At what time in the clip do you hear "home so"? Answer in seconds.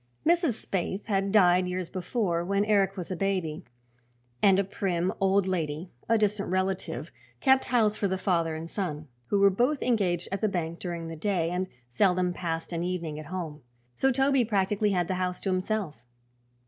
13.27-14.11